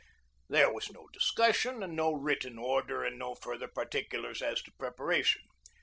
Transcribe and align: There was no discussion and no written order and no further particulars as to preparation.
There 0.49 0.73
was 0.73 0.91
no 0.91 1.07
discussion 1.13 1.83
and 1.83 1.95
no 1.95 2.11
written 2.11 2.57
order 2.57 3.03
and 3.03 3.19
no 3.19 3.35
further 3.35 3.67
particulars 3.67 4.41
as 4.41 4.59
to 4.63 4.71
preparation. 4.71 5.43